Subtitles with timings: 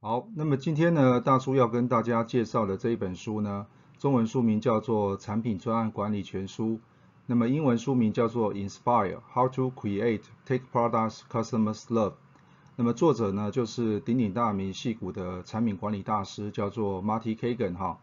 [0.00, 3.66] 好，那么今天呢，大叔要跟大家介绍的这一本书呢，
[3.98, 6.66] 中文书名叫做《产品专案管理全书》，
[7.26, 12.10] 那么英文书名叫做《Inspire: How to Create Take Products Customers Love》。
[12.76, 17.98] 那么作者呢，就是鼎鼎大名、戏骨的产品管理大师，叫做 Marty Kagan 哈。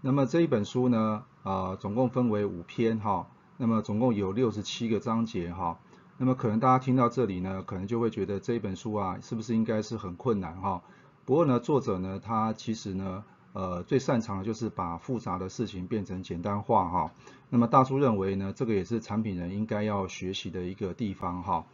[0.00, 5.78] 那么这一本书呢，啊，总共分为五篇哈，那么总共有六十七个章节哈。
[6.18, 10.82] 那么可能大家听到这里呢，可能就会觉得这一本书啊，是不是应该是很困难哈？
[11.26, 17.12] 不过呢，作者呢，他其实呢，呃，最擅长的就是把复杂的事情变成简单化哈。
[17.50, 21.66] 那么大叔认为呢，这个也是产品人应该要学习的一个地方哈。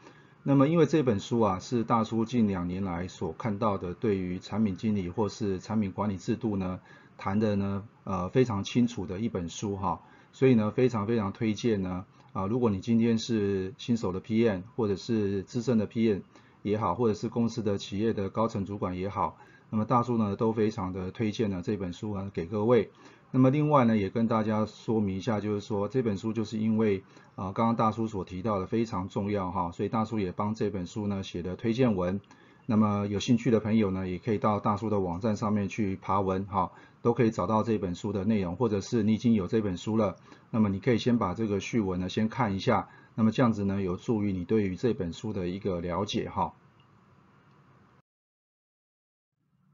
[0.42, 6.80] 那么因为这本书啊，是大叔近两年来所看到的对于产品经理或是产品管理制度呢，
[7.18, 10.00] 谈的呢，呃，非常清楚的一本书哈。
[10.32, 16.22] 所以呢，非常非常推荐呢，啊，如果你今天是新手的 PM 或者是资深的 PM。
[16.62, 19.36] 也好，或者是公司的企业的高层主管也好，
[19.70, 22.90] 那么大叔呢都非常的推荐呢这本书啊给各位。
[23.30, 27.02] 那么另外呢也跟大家说明一下，就是说这本书就是因为
[27.34, 32.20] 啊刚刚大叔所提到的非常重要哈，所以大叔也帮这本书呢写的推荐文。
[32.64, 40.16] 那么有兴趣的朋友呢也可以到大叔的网站上面去爬文哈，都可以找到这本书的内容，或者是你已经有这本书了，
[40.50, 42.88] 那么你可以先把这个序文呢先看一下。
[43.14, 46.54] 那么这样子呢，有助于你对于这本书的一个了解哈。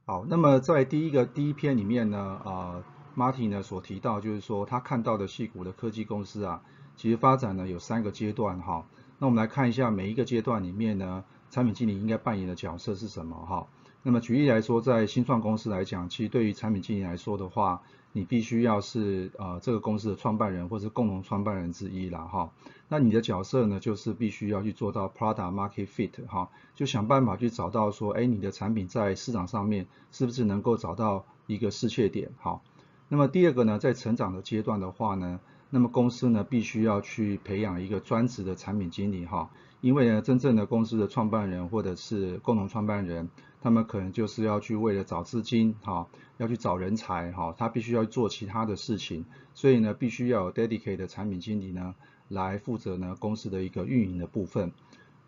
[0.04, 2.84] 好，那么在第一个第一篇里面呢，啊
[3.16, 6.62] ，Martin 呢所提到就是说他看到的细股的科技公司啊，
[6.96, 8.86] 其实发展呢有三个阶段哈。
[9.18, 13.68] 那我们来看一下每一个阶段里面呢，产品经理应该扮演的角色是什么哈。
[14.02, 17.82] 那么举例来说，在新创公司来讲，其实对于产品经理来说的话，
[18.12, 22.50] 你必须要是呃这个公司的创办人或者共同创办人之一了哈。
[22.88, 32.60] 那你的角色呢，就是必须要去做到 product market fit 哈，就想办法去找到说，哎，你的产品在市场上面是不是能够找到一个适切点哈。
[33.08, 35.40] 那么第二个呢，在成长的阶段的话呢，
[35.70, 39.50] 那么公司呢必须要去培养一个专职的产品经理哈。
[39.80, 43.28] 因为呢，真正的公司的创办人或者是共同创办人，
[43.60, 49.24] 他们可能就是要去为了找资金，哈，要去找人才，哈，他必须要做其他的事情，
[49.54, 51.94] 所以呢，必须要有 dedicated 的产品经理呢，
[52.28, 54.72] 来负责呢公司的一个运营的部分。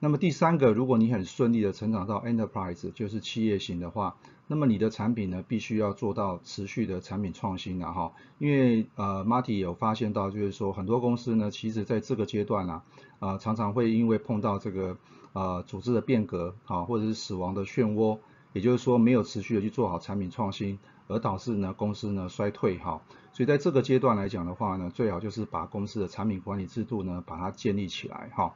[0.02, 4.16] 那么第三个，如果你很顺利的成长到 enterprise，就是企业型的话，
[4.46, 8.14] 那么你的产品呢，必须要做到持续的产品创新的哈。
[8.38, 12.82] 因为呃，Marty 有发现到，就是说很多公司呢，其实在这个阶段啊，
[13.18, 14.96] 啊常常会因为碰到这个
[15.34, 18.20] 呃组织的变革啊，或者是死亡的漩涡，
[18.54, 20.78] 也就是说没有持续的去做好产品创新，
[21.08, 23.02] 而导致呢公司呢衰退哈。
[23.34, 28.54] 所以在这个阶段来讲的话呢，最好就是把公司的产品管理制度呢，把它建立起来哈。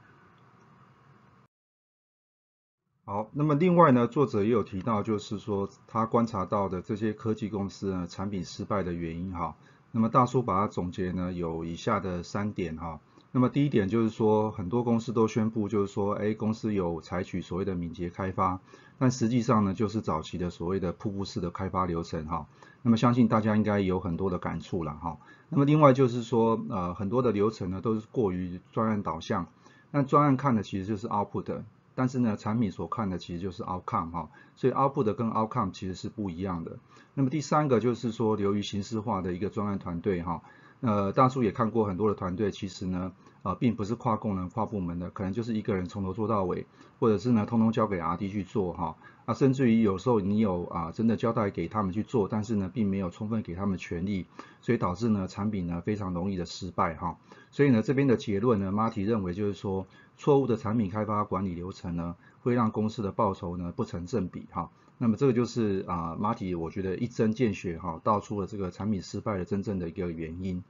[3.07, 9.55] 好，那么另外呢，作者也有提到，就是说他观察到的这些科技公司呢产品失败的原因哈。
[9.93, 12.99] 那么大叔把它总结呢有以下的三点哈。
[13.31, 18.59] 那么第一点就是说，很多公司都宣布就是说，哎，公司有采取所谓的敏捷开发，
[18.99, 22.47] 但实际上呢就是早期的所谓的瀑布式的开发流程哈。
[22.81, 25.19] 那么相信大家应该有很多的感触了哈。
[25.51, 29.47] 那么另外就是说，呃，很多的流程呢都是过于专案导向，
[29.91, 31.65] 那专案看的其实就是 output。
[31.95, 36.79] 但是呢，产品所看的其实就是 outcome 哈，所以 output 跟 outcome 其实是不一样的。
[37.15, 40.43] 那么第三个就是说，流于形式化的一个专案团队哈，
[40.81, 43.13] 呃，大叔也看过很多的团队，其实呢，
[43.43, 46.67] 呃，并不是跨功能、跨部门的，可能就是一个人从头做到尾，
[46.99, 48.97] 或者是呢，通通交给 RD 去做哈。
[49.27, 54.27] 啊，甚至于有时候你有啊，真的交代给他们去做，但是呢，并没有充分给他们权利，
[54.61, 57.17] 所以导致呢，产品呢非常容易的失败哈。
[57.51, 59.87] 所以呢，这边的结论呢，Marty 认为就是说，
[60.17, 64.71] 错误的产品开发管理流程呢，会让公司的报酬呢不成正比哈。
[64.97, 70.63] 那么这个就是啊马体我觉得一针见血哈，道出了这个产品失败的真正的一个原因。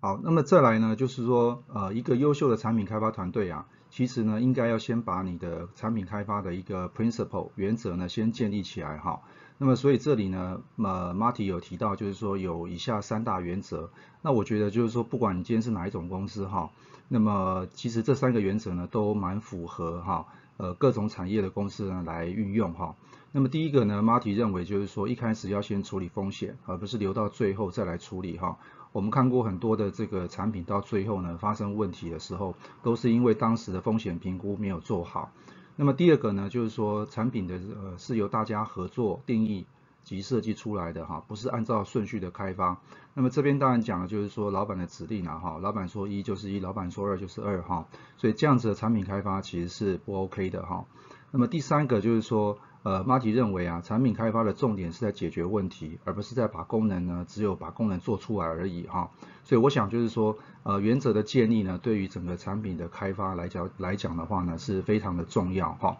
[0.00, 9.22] 好，那么再来呢，就是说，呃，一个优秀的产品开发团队啊，其实呢，应该要先把你的产品开发的一个 principle 原则呢，先建立起来哈。
[9.58, 13.90] 那么，所以这里呢，呃，Marty 有提到，就是说有以下三大原则。
[14.22, 16.70] 那我觉得就是说，不管你今天是哪一种公司哈，
[17.08, 20.26] 那么其实这三个原则呢，都蛮符合哈，
[20.58, 22.94] 呃各种产业的公司呢来运用哈。
[23.32, 28.58] 那么第一个呢，Marty 认为就是说一开始要先处理风险，而不是留到最后再来处理哈。
[28.92, 35.30] 我们看过很多的这个产品到最后呢发生问题的时候，都是因为当时的风险评估没有做好。
[35.76, 39.66] 那么第二个呢，就是说产品的呃是由大家合作定义
[40.02, 42.78] 及设计出来的哈，不是按照顺序的开发。
[43.14, 47.86] 那么这边当然讲的就是说老板的指令啊哈，老板说一就是一，老板说二就是二哈，
[48.16, 50.84] 所以这样子的产品开发其实是不 OK 的哈。
[51.30, 52.58] 那么第三个就是说。
[52.88, 59.10] 呃，马吉认为啊，产品开发的重点是在解决问题，而不是在把功能呢，只有把功能做出来而已哈。
[59.44, 65.98] 所以我想就是说，呃，原则的建立呢，对于整个产品的开发来讲来讲的话呢，是非常的重要哈。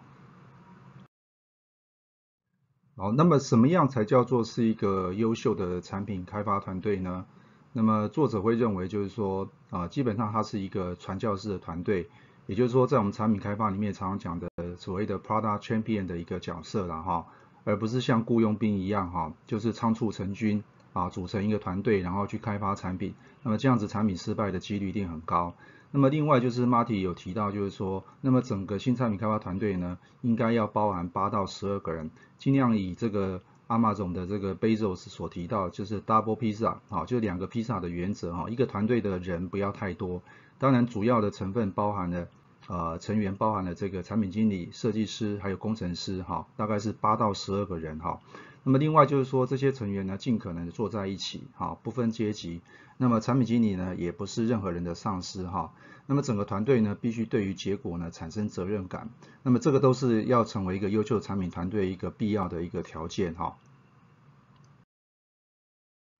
[2.97, 7.27] 好，那么什么样才叫做是一个优秀的产品开发团队呢？
[7.71, 12.09] 那么作者会认为就是说，啊，基本上它是一个传教士的团队。
[12.49, 17.27] 也就是说，在我们产品开发里面常常讲的所谓的 product champion 的一个角色了哈，
[17.63, 23.13] 而不是像雇佣兵一样哈，就是仓促成军啊，组成一个团队然后去开发产品，
[23.43, 25.53] 那么这样子产品失败的几率一定很高。
[25.91, 32.09] 那么另外就是 Marty 有提到，就是说，那么整个新产品开发团队呢，应该要包含八到十二个人，
[32.39, 40.23] 尽量以这个阿玛总的这个 Bezos 所提到，就是 double pizza 啊，就两个披萨的原则哈，一个团队的人不要太多，
[40.57, 42.27] 当然主要的成分包含了。
[42.69, 48.21] 呃，成员包含了这个产品经理、设计师还有工程师，哈，大概是八到十二个人，哈。
[48.63, 52.61] 那么另外就是说，这些成员呢，尽可能的坐在一起，哈，不分阶级。
[52.97, 55.73] 那么产品经理呢，也不是任何人的上司，哈。
[56.05, 59.09] 那么整个团队呢，必须对于结果呢产生责任感。
[59.41, 63.57] 那么这个都是要成为一个优秀产品团队一个必要的一个条件，哈。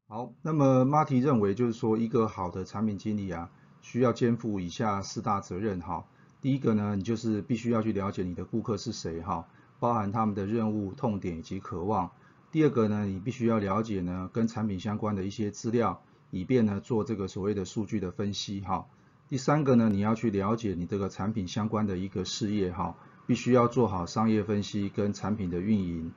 [0.08, 3.52] 好，那么 Marty 认为就是说，一个好的产品经理啊，
[3.84, 6.06] 需要肩负以下四大责任，哈。
[6.42, 9.46] 第一个呢，你就是必须要去了解你的顾客是谁哈，
[9.80, 12.12] 包含他们的任务、痛点以及渴望。
[12.52, 16.02] 第二个呢，你必须要了解呢跟产品相关的一些资料，
[16.32, 18.86] 以便呢做这个所谓的数据的分析哈。
[19.28, 22.96] 第三个呢，你要去了解你这个产品相关的一个事业哈，
[23.28, 26.14] 必须要做好商业分析跟产品的运营。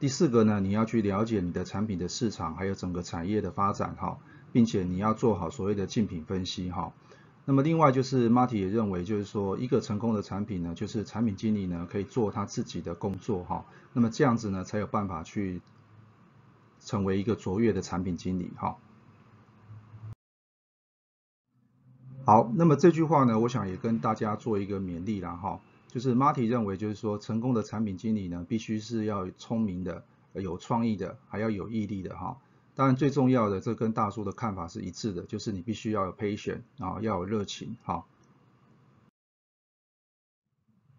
[0.00, 4.18] 第四个呢，你要去了解你的产品的市场还有整个产业的发展哈，
[4.50, 6.92] 并且你要做好所谓的竞品分析哈。
[7.44, 15.60] 那么另外就是 Marty 也认为，就是说一个成功的产品呢，就是产品经理呢可以做他自己的工作哈，那么这样子呢才有办法去
[16.78, 18.76] 成为一个卓越的产品经理哈。
[22.24, 30.04] 好，那么这句话呢，我想也跟大家做一个勉励啦哈，就是 Marty 认为就是说成功的产品经理呢，必须是要聪明的、
[30.34, 32.36] 有创意的，还要有毅力的哈。
[32.74, 38.06] 当然最重要的，这跟大叔的看法是一致的，就是你必须要有 patience 啊，要有热情，好。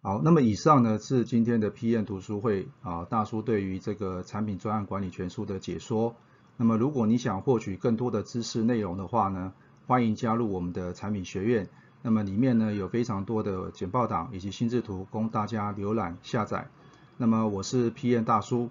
[0.02, 6.14] 好，那么以上呢是今天的 PM 读书会啊，大叔对于这个产品专案管理全书的解说。
[6.56, 9.54] 那么如果你想获取更多的知识内容的话呢，
[9.86, 11.68] 欢迎加入我们的产品学院。
[12.02, 16.68] 那么里面呢有非常多的简报档以及心智图供大家浏览下载。
[17.16, 18.68] 那么我是 PM 大叔，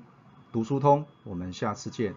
[0.51, 2.15] 读书通，我们下次见。